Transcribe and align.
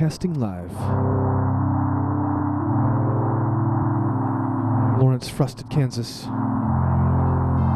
broadcasting 0.00 0.40
live. 0.40 0.72
Lawrence, 4.98 5.28
Frosted, 5.28 5.68
Kansas. 5.68 6.20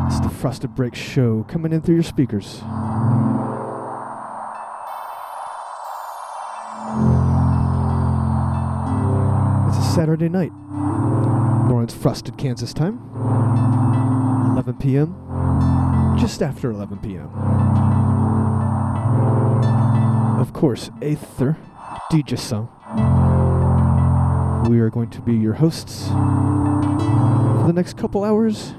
It's 0.06 0.20
the 0.20 0.30
Frosted 0.40 0.74
Break 0.74 0.94
Show 0.94 1.44
coming 1.48 1.74
in 1.74 1.82
through 1.82 1.96
your 1.96 2.02
speakers. 2.02 2.62
It's 9.68 9.76
a 9.76 9.92
Saturday 9.94 10.30
night. 10.30 10.52
Lawrence, 11.68 11.92
Frosted, 11.92 12.38
Kansas 12.38 12.72
time. 12.72 13.00
11 14.52 14.76
p.m. 14.78 16.16
Just 16.18 16.42
after 16.42 16.70
11 16.70 17.00
p.m. 17.00 17.28
Of 20.40 20.54
course, 20.54 20.90
Aether, 21.02 21.58
DJ 22.10 22.38
Song. 22.38 22.68
We 24.68 24.78
are 24.78 24.90
going 24.90 25.10
to 25.10 25.20
be 25.22 25.34
your 25.34 25.54
hosts 25.54 26.08
for 26.08 27.64
the 27.66 27.72
next 27.72 27.96
couple 27.96 28.24
hours. 28.24 28.74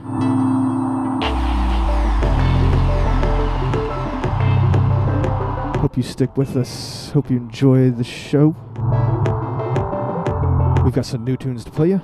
Hope 5.82 5.98
you 5.98 6.04
stick 6.04 6.38
with 6.38 6.56
us. 6.56 7.12
Hope 7.12 7.30
you 7.30 7.38
enjoy 7.38 7.90
the 7.90 8.04
show. 8.04 8.56
We've 10.84 10.94
got 10.94 11.06
some 11.06 11.24
new 11.24 11.36
tunes 11.36 11.64
to 11.66 11.72
play 11.72 11.90
you. 11.90 12.02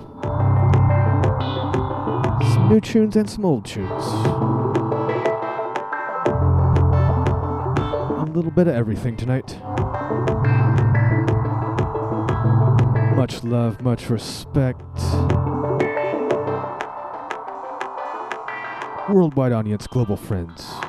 Some 2.53 2.67
new 2.69 2.81
tunes 2.81 3.15
and 3.15 3.29
some 3.29 3.45
old 3.45 3.65
tunes. 3.65 4.05
A 8.17 8.31
little 8.33 8.51
bit 8.51 8.67
of 8.67 8.75
everything 8.75 9.15
tonight. 9.15 9.55
Much 13.31 13.43
love, 13.45 13.81
much 13.81 14.09
respect. 14.09 14.81
Worldwide 19.09 19.53
audience, 19.53 19.87
global 19.87 20.17
friends. 20.17 20.80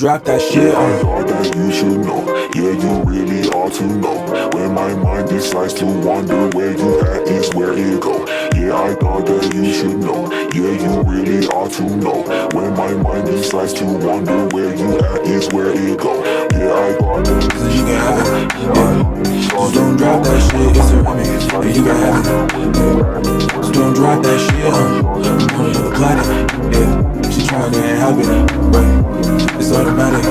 Drop 0.00 0.24
that 0.24 0.40
shit. 0.40 0.74
I 0.74 0.98
thought 1.02 1.28
that 1.28 1.54
you 1.54 1.70
should 1.70 2.00
know, 2.00 2.24
yeah, 2.54 2.72
you 2.72 3.02
really 3.04 3.46
ought 3.50 3.70
to 3.74 3.84
know. 3.84 4.16
When 4.54 4.72
my 4.72 4.94
mind 4.94 5.28
decides 5.28 5.74
to 5.74 5.84
wander, 5.84 6.48
where 6.56 6.70
you 6.74 7.00
at 7.02 7.28
is 7.28 7.54
where 7.54 7.74
it 7.76 8.00
go. 8.00 8.24
Yeah, 8.56 8.80
I 8.80 8.94
thought 8.94 9.26
that 9.26 9.52
you 9.54 9.70
should 9.74 9.98
know, 9.98 10.32
yeah, 10.32 10.72
you 10.72 11.02
really 11.02 11.46
ought 11.48 11.70
to 11.72 11.82
know. 11.84 12.22
When 12.54 12.74
my 12.78 12.94
mind 12.94 13.26
decides 13.26 13.74
to 13.74 13.84
wander, 13.84 14.48
where 14.56 14.74
you 14.74 15.00
at 15.00 15.20
is 15.26 15.50
where 15.52 15.68
it 15.68 15.98
go. 15.98 16.24
Yeah, 16.24 16.72
I 16.72 16.96
thought 16.96 17.24
that 17.26 17.42
you 17.74 17.84
can 17.84 18.00
have 18.00 18.24
it. 18.24 18.54
Yeah. 18.56 19.10
Just 19.60 19.74
don't 19.74 19.96
drop 19.98 20.24
that 20.24 20.40
shit, 20.48 20.76
it's 20.78 20.90
a 20.90 21.04
remix. 21.04 21.44
Yeah, 21.52 21.76
you 21.76 21.82
can 21.84 21.96
have 22.00 22.24
it. 22.24 22.30
Yeah. 22.56 23.20
Just 23.60 23.72
don't 23.74 23.92
drop 23.92 24.22
that 24.22 24.38
shit? 24.40 24.64
I'm 24.64 25.04
on 25.04 25.20
another 25.26 25.94
planet. 25.94 26.26
Yeah, 26.72 26.99
trying 27.50 27.72
to 27.72 27.82
have 27.82 28.16
it, 28.16 28.26
right? 28.70 29.58
It's 29.58 29.72
automatic. 29.72 30.22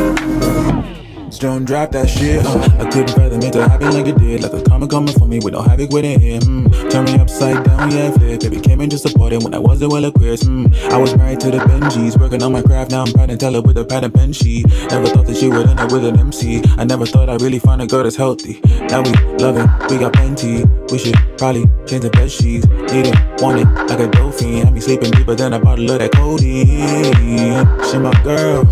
Just 1.26 1.42
don't 1.42 1.66
drop 1.66 1.92
that 1.92 2.10
shit. 2.10 2.46
I 2.46 2.90
couldn't 2.90 3.10
fathom 3.10 3.42
it 3.42 3.52
to 3.52 3.68
happen 3.68 3.92
like 3.92 4.08
it 4.08 4.18
did. 4.18 4.42
Like 4.42 4.54
a 4.54 4.62
karma 4.80 4.88
coming 4.88 5.14
for 5.14 5.28
me 5.28 5.40
with 5.40 5.54
no 5.54 5.62
havoc 5.62 5.92
with 5.92 6.06
it. 6.06 6.22
Mm. 6.44 6.92
Turn 6.92 7.06
me 7.06 7.16
upside 7.20 7.64
down, 7.66 7.92
yeah, 7.92 8.12
flip. 8.12 8.40
Baby 8.40 8.60
came 8.60 8.82
in 8.82 8.90
just 8.90 9.04
supporting 9.04 9.44
when 9.44 9.54
I 9.54 9.60
wasn't 9.60 9.92
well 9.92 10.06
equipped. 10.06 10.44
Mm. 10.44 10.74
I 10.92 10.98
was 10.98 11.16
married 11.16 11.40
to 11.42 11.52
the 11.52 11.58
Benjis, 11.58 12.20
working 12.20 12.42
on 12.44 12.52
my 12.52 12.62
craft. 12.62 12.92
Now 12.92 13.04
I'm 13.04 13.12
proud 13.12 13.30
to 13.30 13.38
tell 13.38 13.56
it 13.56 13.64
with 13.64 13.78
a 13.78 13.86
pad 13.86 14.04
and 14.04 14.14
pen 14.14 14.32
sheet. 14.32 14.68
Never 14.90 15.08
thought 15.08 15.26
that 15.28 15.38
she 15.38 15.50
would 15.50 15.68
end 15.68 15.80
up 15.80 15.92
with 15.92 16.06
an 16.06 16.20
MC. 16.20 16.62
I 16.78 16.86
never 16.86 17.06
thought 17.06 17.30
I'd 17.30 17.42
really 17.42 17.60
find 17.60 17.82
a 17.82 17.88
girl 17.88 18.04
that's 18.04 18.16
healthy. 18.16 18.62
Now 18.90 19.02
we 19.02 19.12
love 19.38 19.58
it, 19.58 19.92
we 19.92 19.98
got 19.98 20.14
plenty. 20.14 20.64
We 20.92 20.98
should 20.98 21.16
probably 21.38 21.66
change 21.86 22.04
the 22.04 22.10
bed 22.12 22.32
sheets. 22.32 22.68
Need 22.68 23.08
it, 23.08 23.42
want 23.42 23.60
it, 23.60 23.68
like 23.90 24.00
a 24.00 24.08
dolphin. 24.08 24.66
Had 24.66 24.74
me 24.74 24.80
sleeping 24.80 25.12
deeper 25.12 25.36
than 25.36 25.54
a 25.54 25.60
bottle 25.60 25.92
of 25.92 26.00
that 26.00 26.12
codeine. 26.14 27.66
She 27.90 27.98
my 27.98 28.14
girl, 28.24 28.64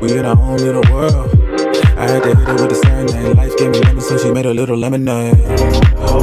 we 0.00 0.16
in 0.16 0.26
our 0.26 0.38
own 0.38 0.58
little 0.58 0.84
world. 0.92 1.39
I 2.00 2.08
had 2.08 2.22
to 2.22 2.28
hit 2.34 2.48
her 2.48 2.54
with 2.54 2.72
a 2.72 2.74
serenade. 2.76 3.36
Life 3.36 3.56
gave 3.58 3.70
me 3.72 3.80
lemon, 3.80 4.00
so 4.00 4.16
she 4.16 4.30
made 4.32 4.46
a 4.46 4.54
little 4.54 4.76
lemonade. 4.76 5.36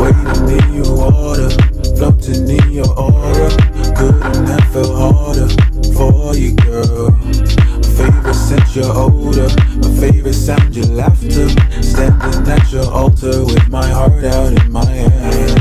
Waiting 0.01 0.49
in 0.57 0.73
your 0.73 0.97
water, 0.97 1.51
floating 1.95 2.49
in 2.49 2.71
your 2.71 2.89
aura. 2.97 3.49
Couldn't 3.95 4.47
have 4.47 4.73
felt 4.73 4.95
harder 4.97 5.47
for 5.93 6.35
you, 6.35 6.55
girl. 6.55 7.11
My 7.11 7.89
favorite 7.93 8.33
scent, 8.33 8.75
your 8.75 8.89
odor. 8.89 9.49
My 9.77 9.89
favorite 10.01 10.33
sound, 10.33 10.75
your 10.75 10.87
laughter. 10.87 11.47
Standing 11.83 12.51
at 12.51 12.71
your 12.71 12.91
altar 12.91 13.45
with 13.45 13.69
my 13.69 13.87
heart 13.87 14.23
out 14.23 14.53
in 14.53 14.71
my 14.71 14.83
hands, 14.83 15.56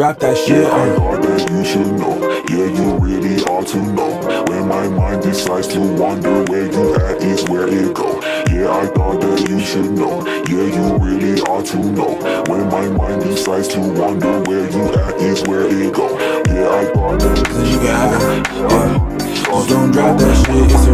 drop 0.00 0.18
that 0.18 0.34
shit. 0.34 0.62
Yeah, 0.62 0.72
I 0.72 0.96
thought 0.96 1.20
that 1.20 1.50
you 1.50 1.62
should 1.62 1.92
know. 2.00 2.16
Yeah, 2.48 2.72
you 2.72 2.96
really 3.04 3.44
ought 3.44 3.66
to 3.66 3.82
know. 3.92 4.44
When 4.48 4.66
my 4.66 4.88
mind 4.88 5.22
decides 5.22 5.68
to 5.74 5.78
wander, 5.78 6.42
where 6.44 6.72
you 6.72 6.94
at 6.94 7.22
is 7.22 7.46
where 7.50 7.68
it 7.68 7.92
go. 7.92 8.18
Yeah, 8.48 8.70
I 8.72 8.86
thought 8.86 9.20
that 9.20 9.46
you 9.46 9.60
should 9.60 9.90
know. 9.90 10.24
Yeah, 10.48 10.68
you 10.74 10.96
really 10.96 11.42
ought 11.42 11.66
to 11.66 11.76
know. 11.76 12.14
When 12.48 12.68
my 12.68 12.88
mind 12.88 13.24
decides 13.24 13.68
to 13.74 13.80
wander, 13.80 14.40
where 14.48 14.70
you 14.70 14.84
at 15.04 15.16
is 15.16 15.42
where 15.46 15.68
it 15.68 15.92
go. 15.92 16.08
Yeah, 16.48 16.80
I 16.80 16.84
thought 16.94 17.20
that 17.20 17.36
you 17.68 17.78
have 17.80 18.22
it. 18.38 19.20
Yeah. 19.20 19.29
Just 19.50 19.68
don't 19.68 19.90
drop 19.90 20.16
that 20.18 20.46
shit, 20.46 20.70
it's 20.70 20.86
a. 20.86 20.92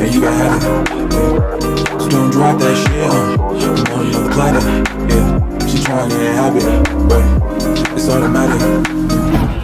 Yeah, 0.00 0.06
you 0.06 0.20
can 0.20 0.32
have 0.32 0.56
it. 0.56 0.66
Just 1.92 2.10
don't 2.10 2.30
drop 2.30 2.58
that 2.58 2.74
shit, 2.74 3.04
huh? 3.06 3.36
I'm 3.36 3.92
on 3.92 4.06
another 4.06 4.32
planet. 4.32 4.64
Yeah, 5.10 5.66
she 5.66 5.82
trying 5.84 6.08
to 6.08 6.16
have 6.32 6.56
it, 6.56 7.08
but 7.08 7.22
it's 7.94 8.08
automatic. 8.08 9.61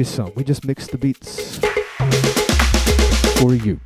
you 0.00 0.04
some. 0.04 0.32
We 0.34 0.44
just 0.44 0.64
mix 0.64 0.86
the 0.86 0.96
beats 0.96 1.58
for 3.38 3.54
you. 3.54 3.78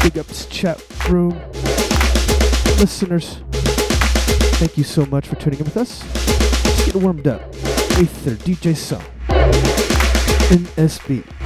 Big 0.00 0.16
ups, 0.16 0.46
chat 0.46 0.80
room 1.08 1.30
listeners. 2.78 3.38
Thank 4.60 4.78
you 4.78 4.84
so 4.84 5.04
much 5.06 5.26
for 5.26 5.34
tuning 5.34 5.58
in 5.58 5.64
with 5.64 5.76
us. 5.76 6.04
Let's 6.64 6.84
get 6.86 6.94
warmed 6.94 7.26
up. 7.26 7.40
Aether, 7.98 8.36
DJ 8.36 8.76
Song, 8.76 9.02
NSB. 10.48 11.41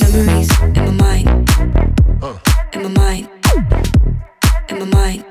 Memories 0.00 0.48
in 0.60 0.72
my 0.72 0.90
mind. 0.90 1.50
Uh. 2.22 2.38
In 2.72 2.82
my 2.82 2.88
mind. 2.88 3.28
In 4.70 4.78
my 4.78 4.84
mind. 4.86 5.24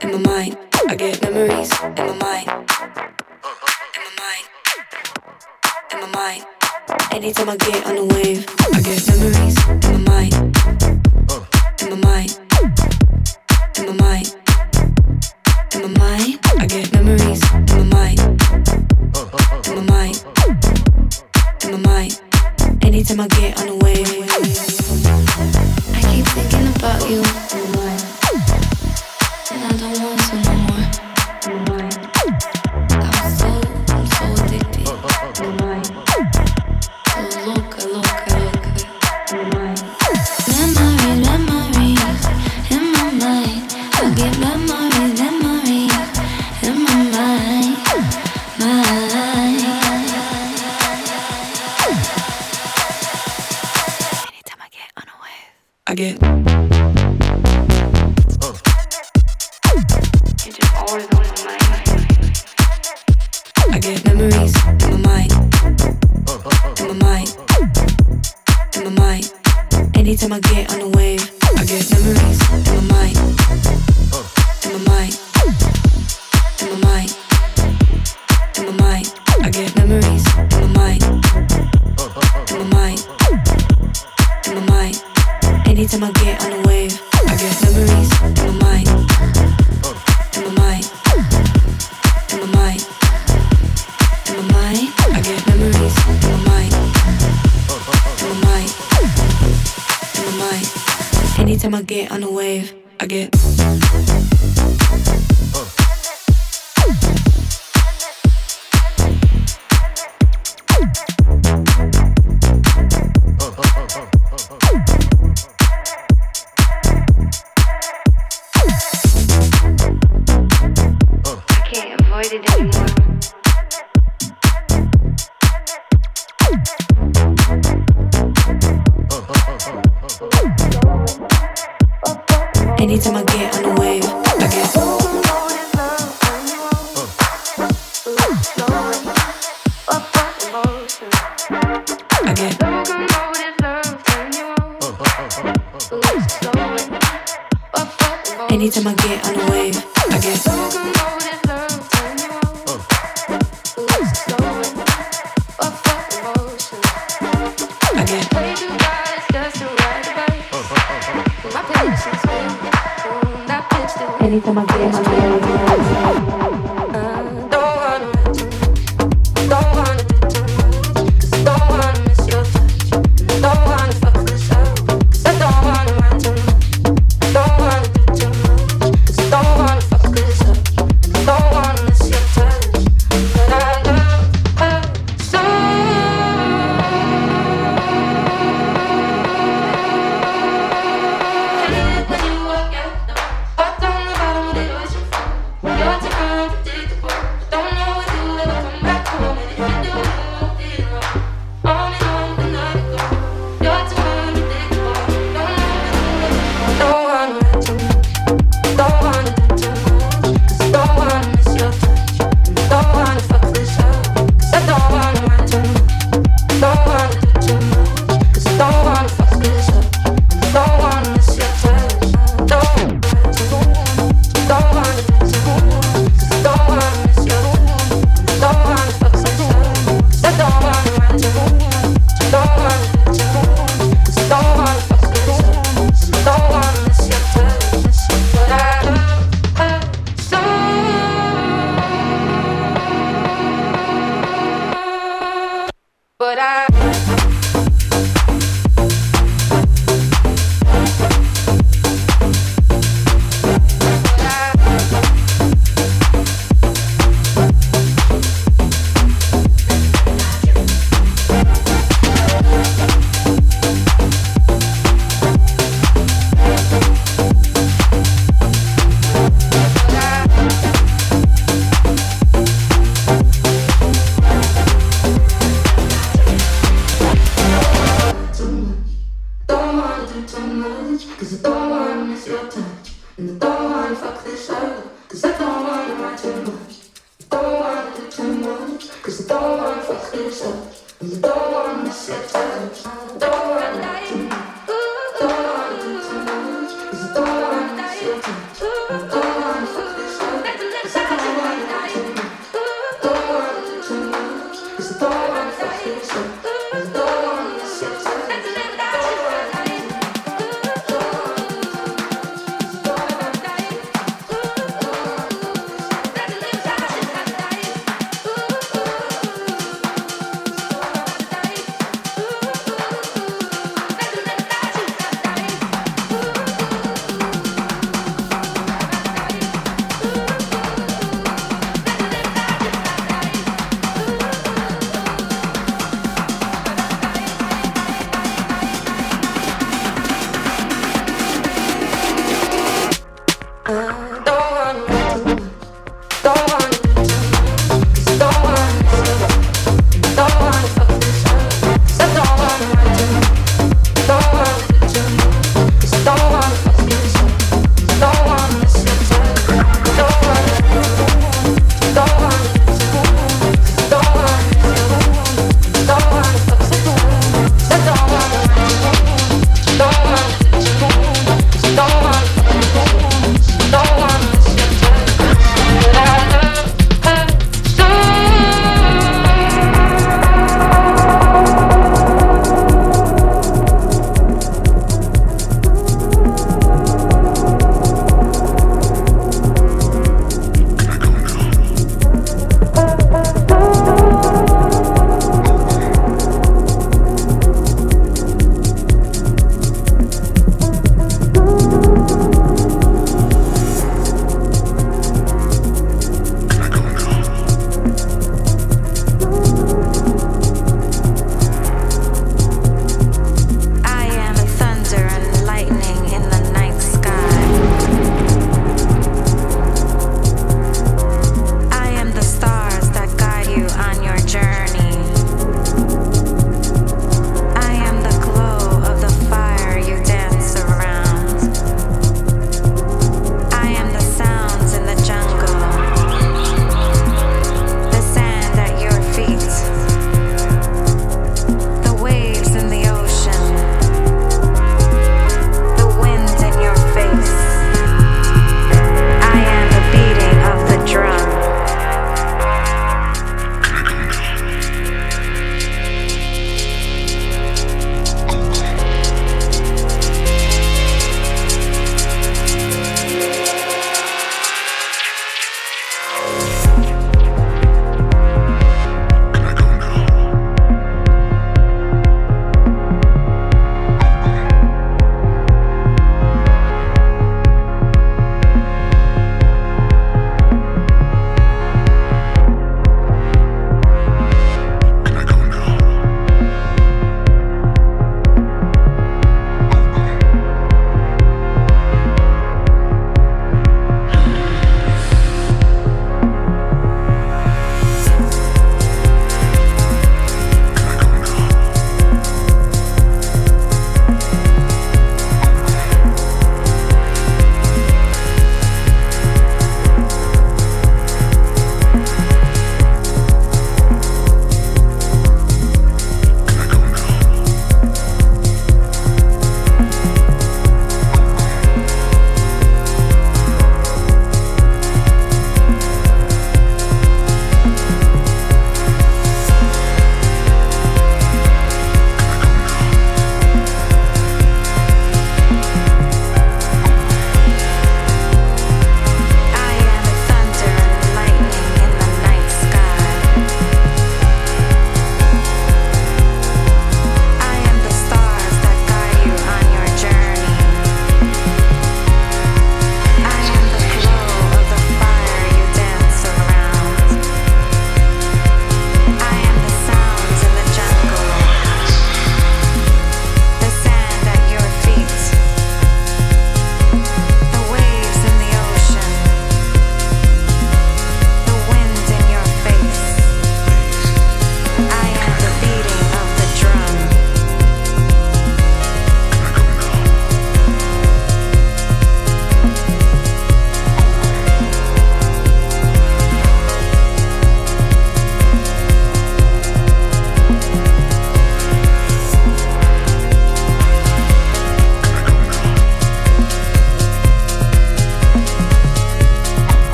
In 0.00 0.12
my 0.12 0.18
mind. 0.18 0.56
I 0.88 0.94
get 0.94 1.20
memories 1.22 1.70
in 1.82 1.94
my 1.94 2.14
mind. 2.14 2.48
In 2.48 4.02
my 4.06 4.12
mind. 4.18 4.44
In 5.92 6.00
my 6.00 6.06
mind. 6.14 6.44
Anytime 7.12 7.50
I 7.50 7.56
get 7.56 7.84
on 7.86 7.98
a 7.98 8.04
wave, 8.06 8.46
I 8.72 8.80
get 8.80 9.06
memories 9.08 9.58
in 9.68 10.02
my 10.04 10.10
mind. 10.10 10.56
Uh. 11.28 11.44
In 11.82 11.90
my 11.90 11.96
mind. 12.08 12.47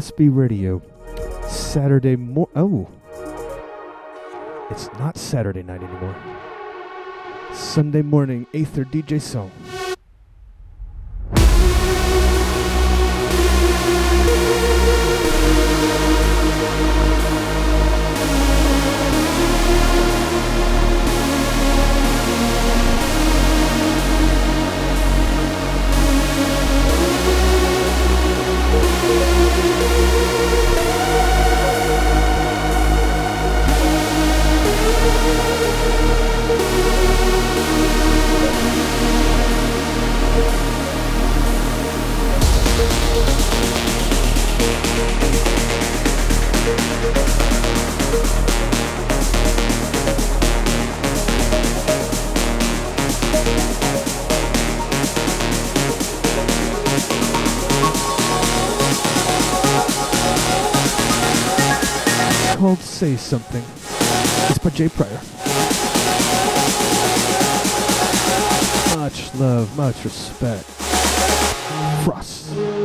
NSB 0.00 0.34
Radio, 0.34 0.80
Saturday 1.46 2.16
mor. 2.16 2.48
Oh, 2.56 2.88
it's 4.70 4.88
not 4.98 5.18
Saturday 5.18 5.62
night 5.62 5.82
anymore. 5.82 6.16
Sunday 7.52 8.00
morning, 8.00 8.46
Aether 8.54 8.86
DJ 8.86 9.20
Song. 9.20 9.50
Called 62.60 62.78
Say 62.80 63.16
Something. 63.16 63.62
It's 64.50 64.58
by 64.58 64.68
Jay 64.68 64.90
Pryor. 64.90 65.18
Much 68.98 69.34
love, 69.36 69.74
much 69.78 70.04
respect. 70.04 70.66
Frost. 72.04 72.79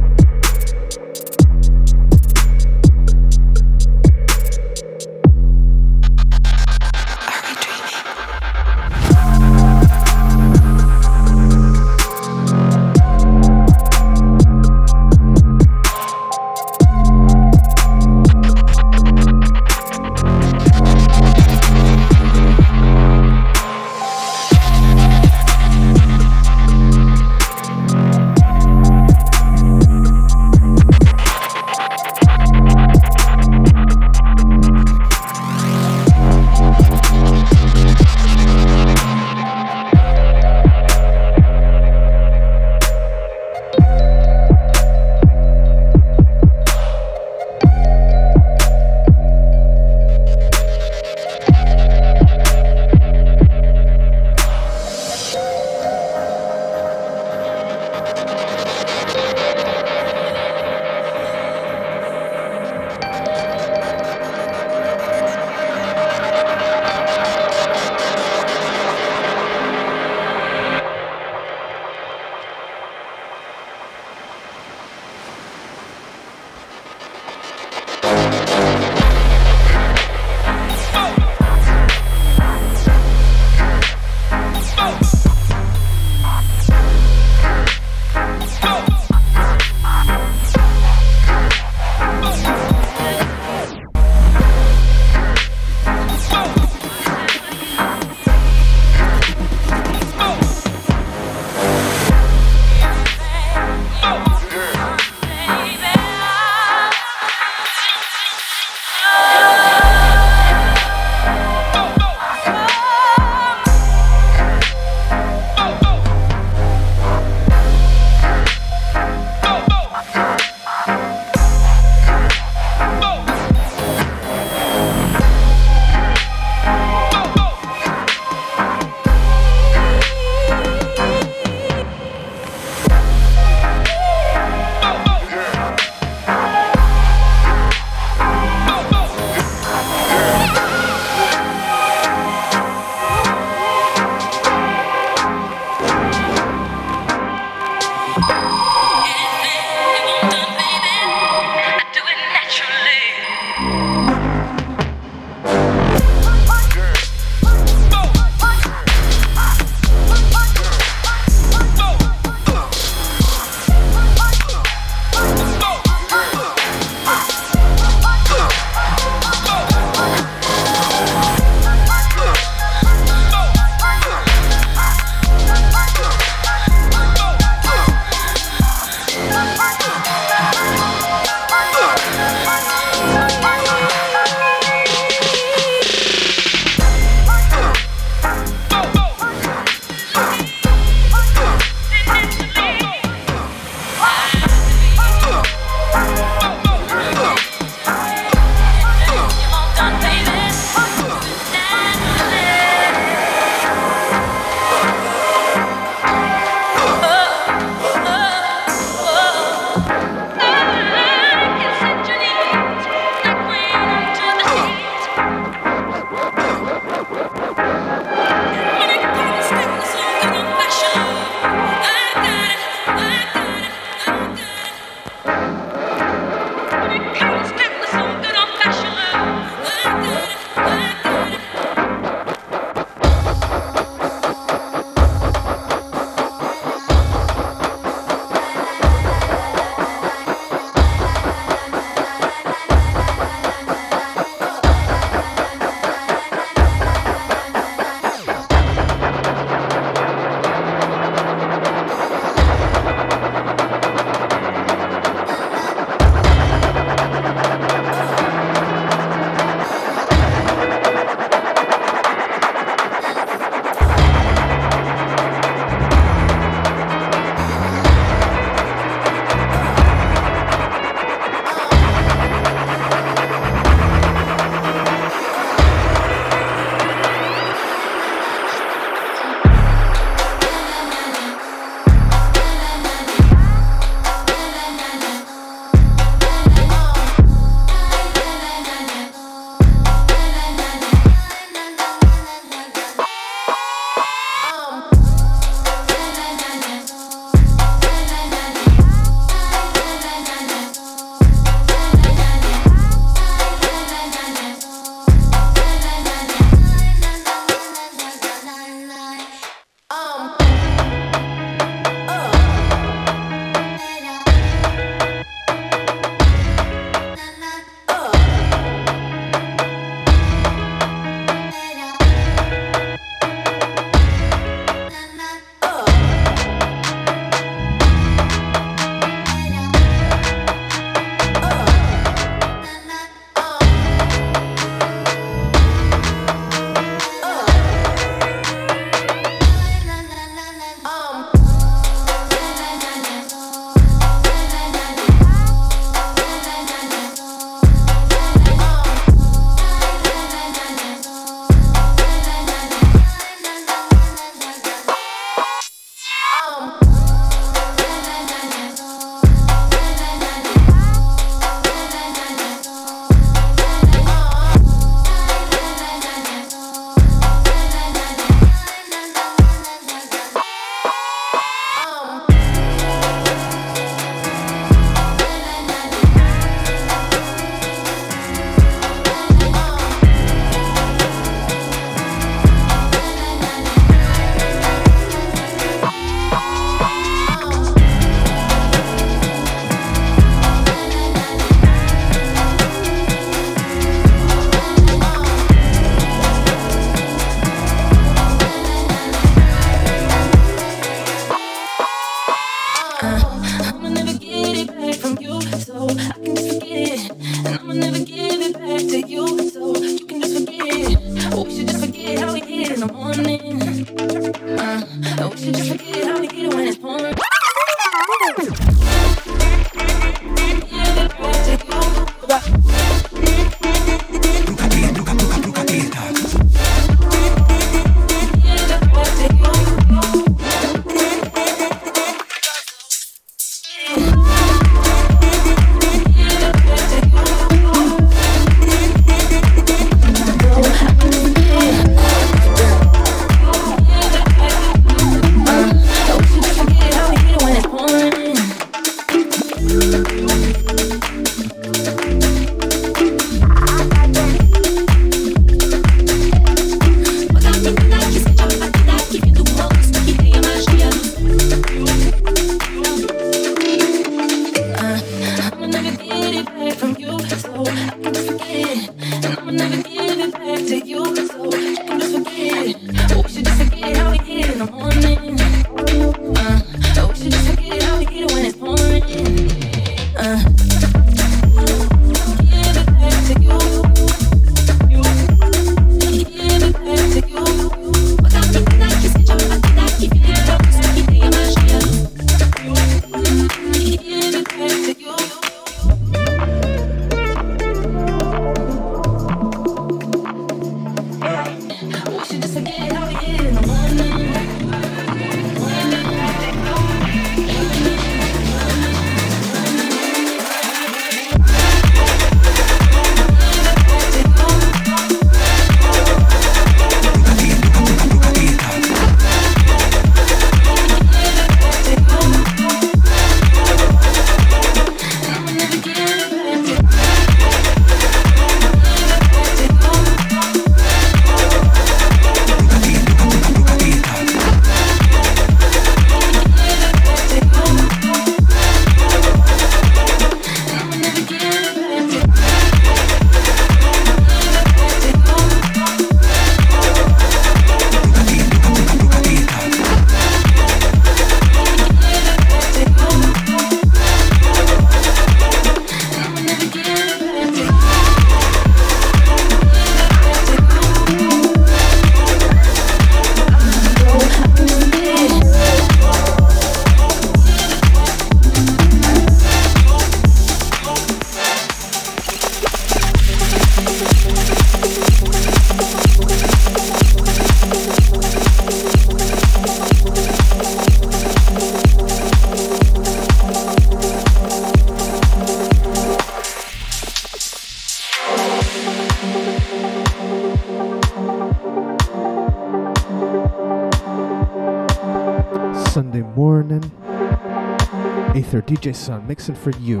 DJ 598.80 598.96
Sun 598.96 599.26
mixing 599.26 599.54
for 599.54 599.72
you. 599.72 600.00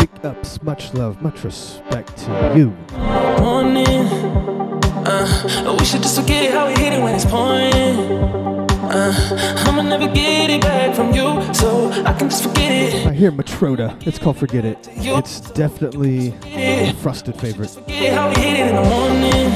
Big 0.00 0.24
ups, 0.24 0.60
much 0.64 0.92
love, 0.94 1.22
much 1.22 1.44
respect 1.44 2.16
to 2.16 2.52
you. 2.56 2.70
morning. 3.38 3.86
Uh, 5.06 5.76
we 5.78 5.84
should 5.84 6.02
just 6.02 6.18
forget 6.20 6.52
how 6.52 6.66
we 6.66 6.72
hit 6.72 6.92
it 6.92 7.00
when 7.00 7.14
it's 7.14 7.24
pouring. 7.24 7.70
Uh, 8.90 9.14
I'ma 9.64 9.82
never 9.82 10.08
get 10.12 10.50
it 10.50 10.60
back 10.60 10.96
from 10.96 11.14
you, 11.14 11.54
so 11.54 11.88
I 12.04 12.12
can 12.14 12.28
just 12.28 12.42
forget 12.42 12.72
it. 12.72 13.06
I 13.06 13.12
hear 13.12 13.30
Matroda. 13.30 14.04
It's 14.04 14.18
called 14.18 14.38
Forget 14.38 14.64
It. 14.64 14.88
It's 14.96 15.40
definitely 15.52 16.34
a 16.46 16.92
frosted 16.94 17.36
favorite. 17.40 17.72
How 18.12 18.28
we 18.28 18.40
hit 18.40 18.58
it 18.58 18.66
in 18.70 18.74
the 18.74 18.82
morning. 18.90 19.52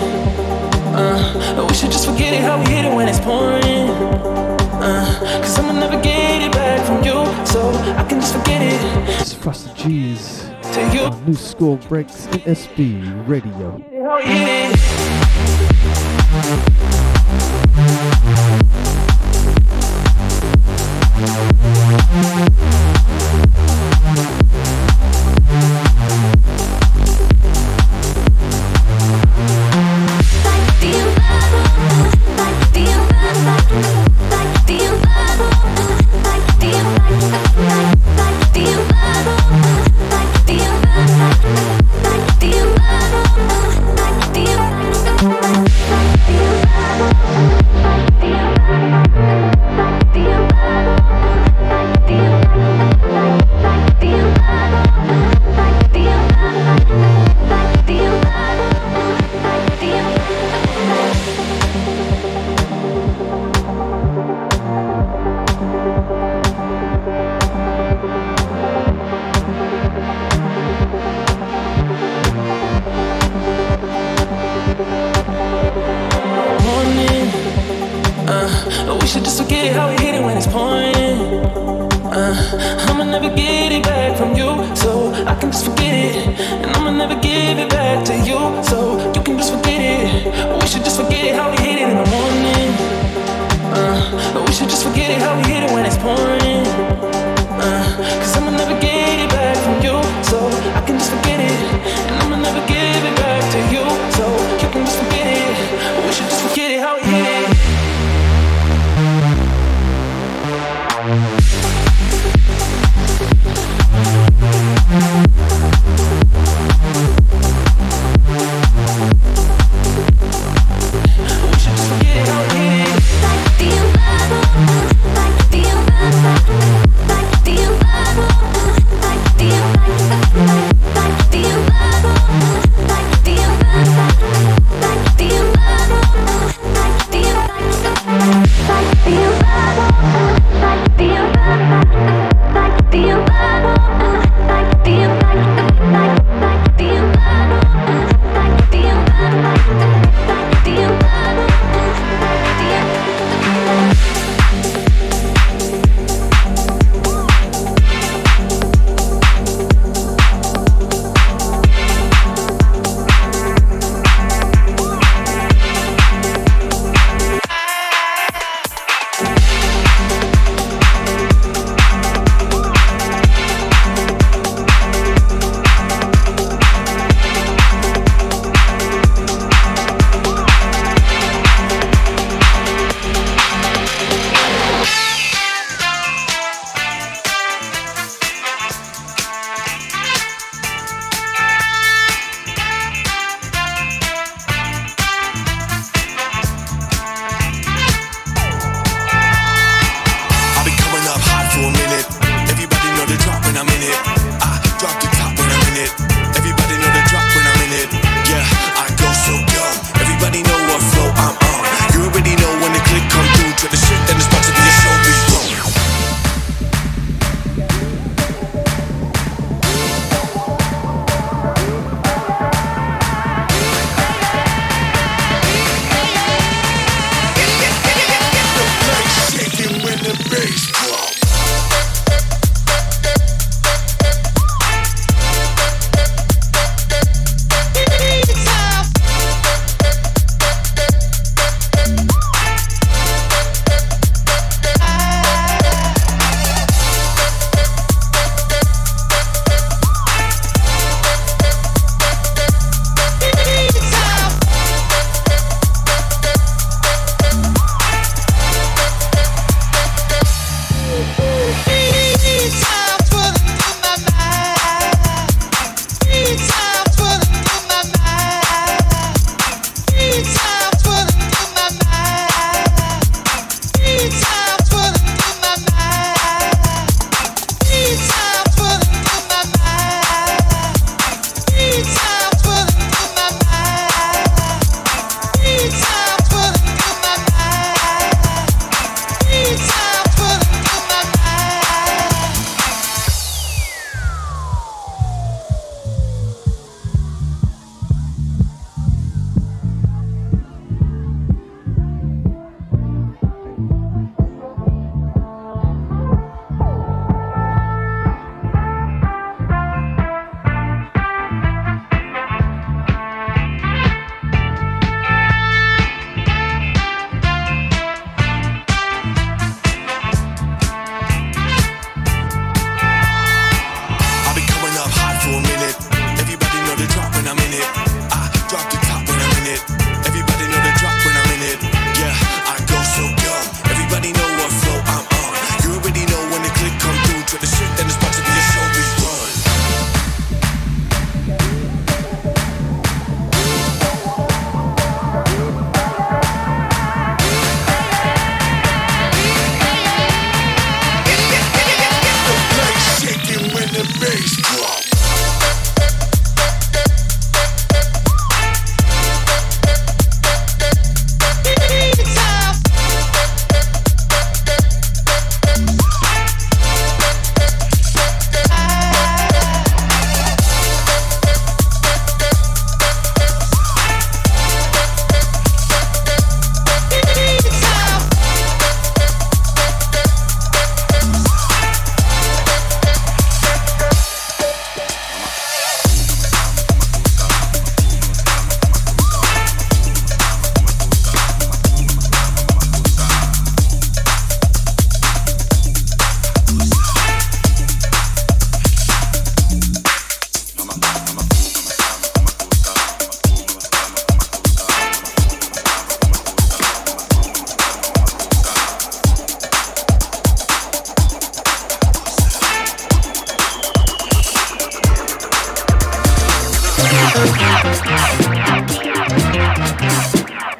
Uh, 0.94 1.66
we 1.68 1.74
should 1.74 1.90
just 1.90 2.06
forget 2.08 2.32
it 2.32 2.40
how 2.40 2.60
we 2.60 2.70
hit 2.70 2.84
it 2.84 2.94
when 2.94 3.08
it's 3.08 3.18
pouring. 3.18 3.90
Uh, 4.80 5.40
Cause 5.42 5.58
I'ma 5.58 5.72
never 5.72 6.00
get 6.00 6.33
so 7.46 7.70
I 7.70 8.04
can 8.08 8.20
just 8.20 8.34
forget 8.36 8.62
it. 8.62 9.20
It's 9.20 9.32
Frosted 9.34 9.76
G's 9.76 10.50
To 10.74 10.90
you, 10.92 11.00
on 11.00 11.24
New 11.24 11.34
School 11.34 11.76
Breaks 11.88 12.26
NSB 12.28 13.28
Radio. 13.28 13.80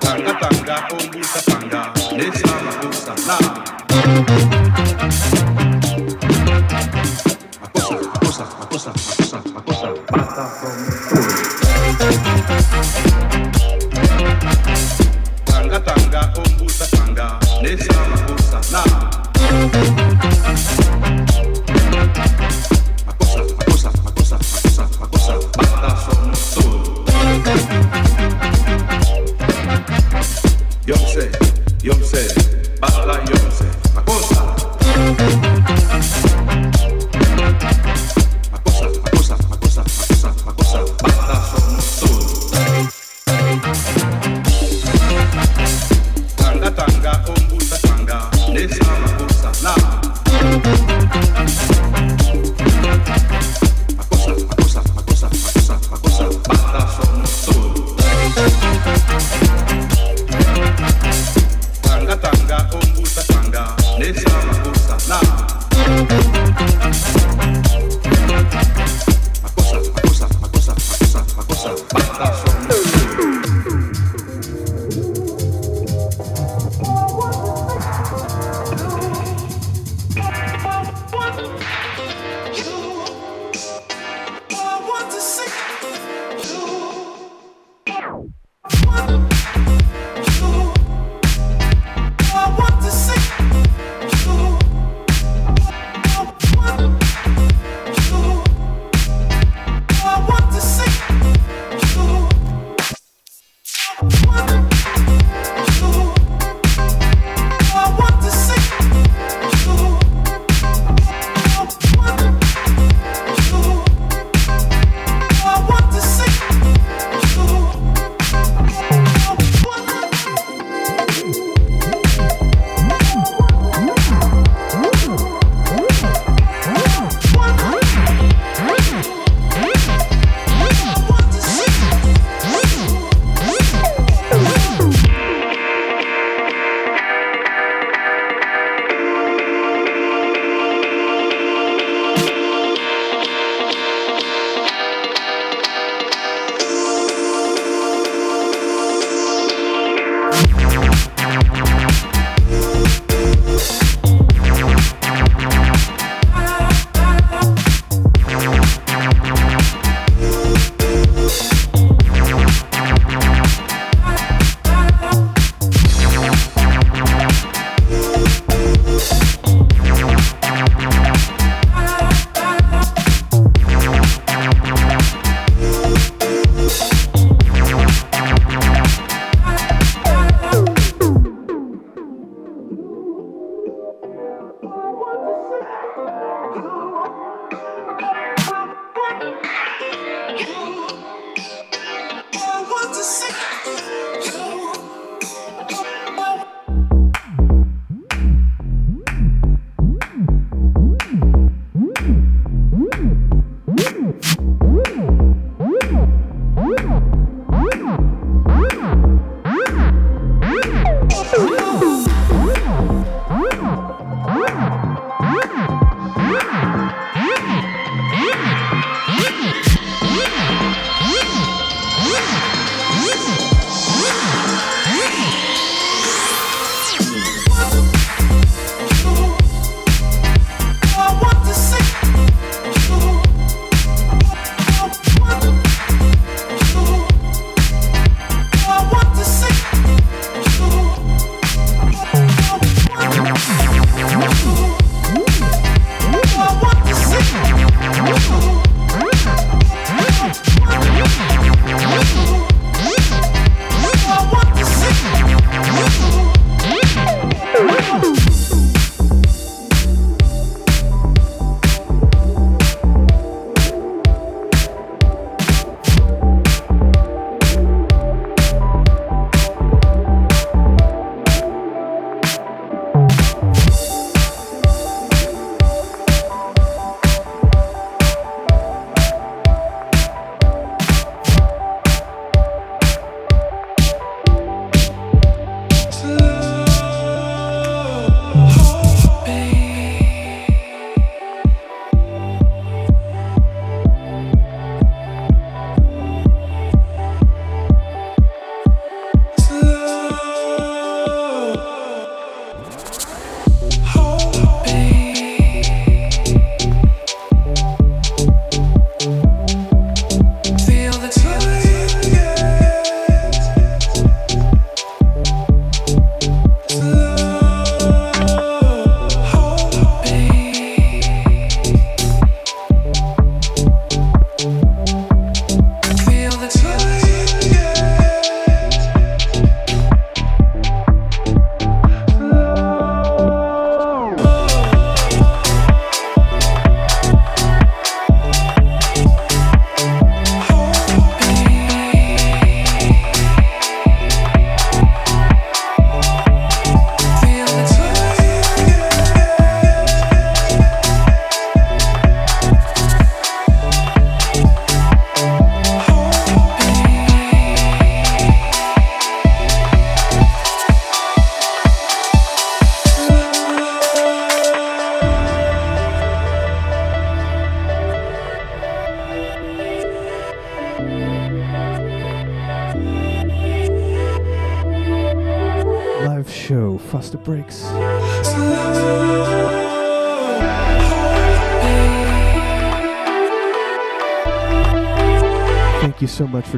Tanga 0.00 0.34
tanga, 0.40 0.76
ombusa 0.92 1.40
tanga, 1.50 1.92
nesala 2.16 2.72
busa. 2.80 4.63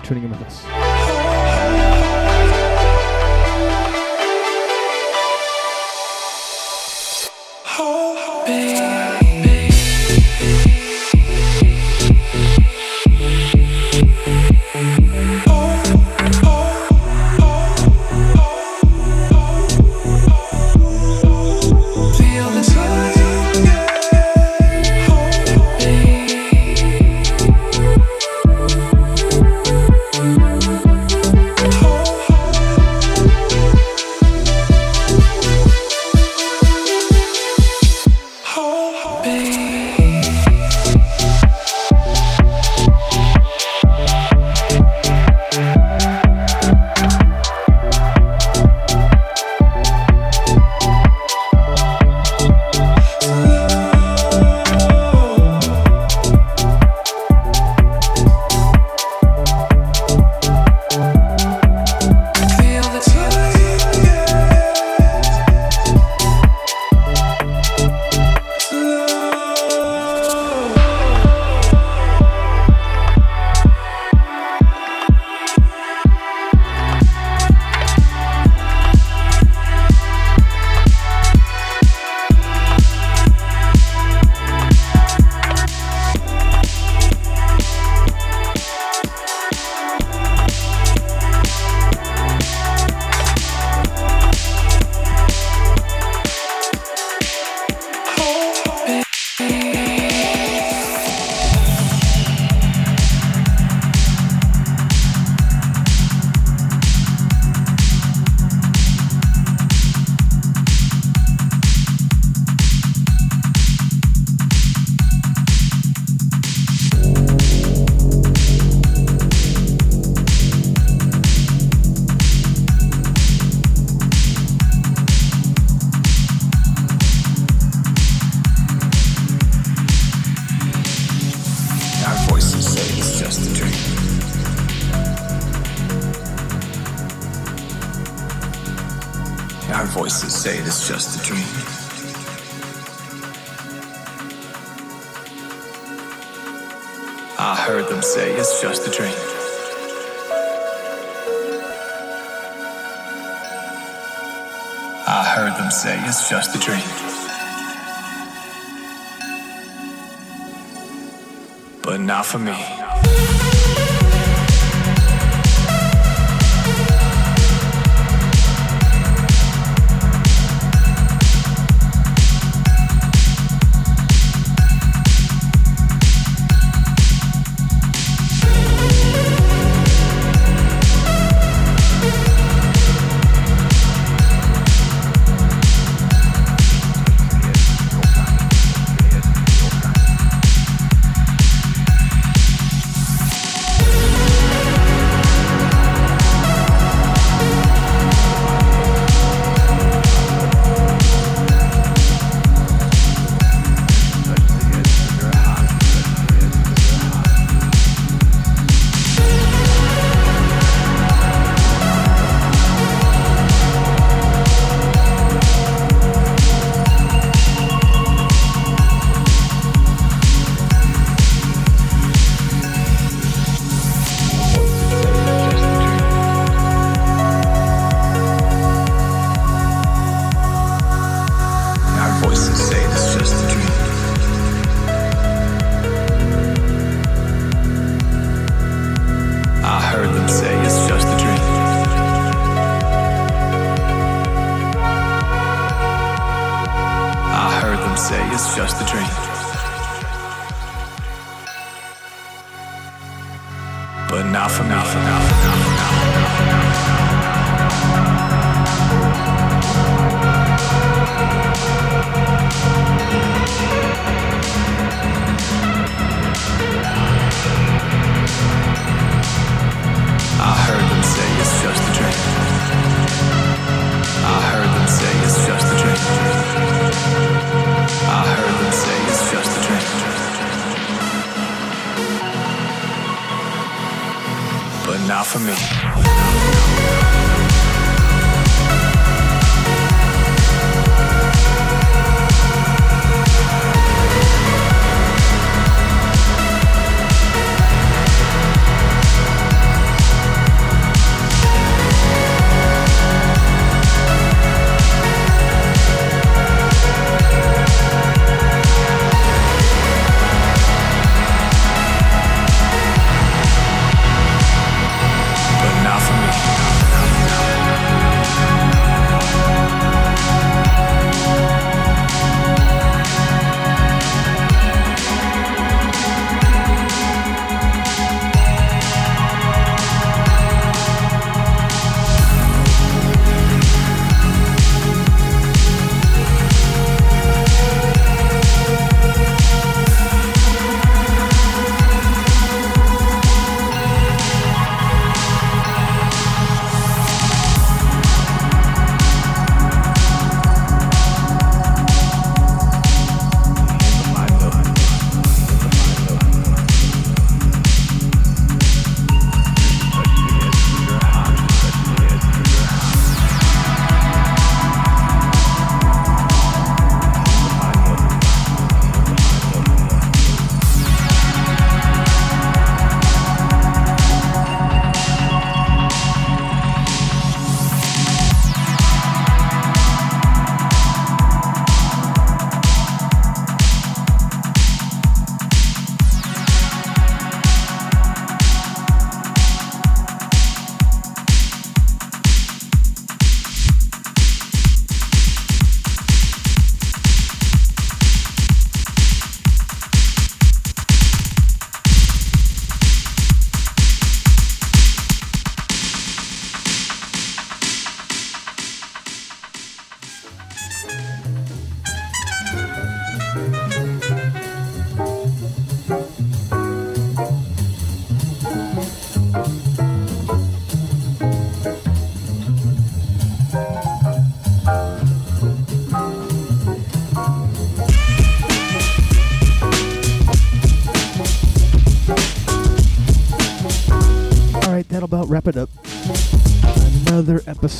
Tuning 0.06 0.22
in 0.22 0.30
with 0.30 0.42
us. 0.42 0.65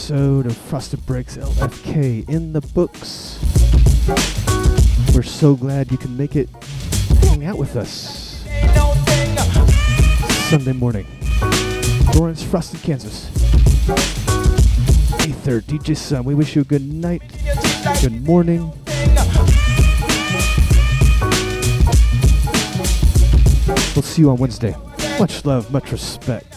Episode 0.09 0.47
of 0.47 0.57
Frosted 0.57 1.05
Breaks 1.05 1.37
LFK 1.37 2.31
in 2.31 2.53
the 2.53 2.61
books. 2.61 3.41
We're 5.13 5.25
so 5.25 5.57
glad 5.57 5.91
you 5.91 5.99
can 5.99 6.17
make 6.17 6.37
it 6.37 6.49
hang 7.23 7.45
out 7.45 7.59
with 7.59 7.75
us. 7.75 8.45
Sunday 10.49 10.75
morning. 10.75 11.09
Lawrence, 12.15 12.41
Frosted, 12.41 12.83
Kansas. 12.83 13.27
Ether, 15.27 15.61
DJ 15.61 15.97
Sun, 15.97 16.23
we 16.23 16.37
wish 16.37 16.55
you 16.55 16.63
a 16.63 16.65
good 16.65 16.87
night, 16.89 17.23
good 18.01 18.25
morning. 18.25 18.73
We'll 23.97 24.03
see 24.03 24.23
you 24.23 24.31
on 24.31 24.37
Wednesday. 24.37 24.77
Much 25.19 25.45
love, 25.45 25.73
much 25.73 25.91
respect. 25.91 26.56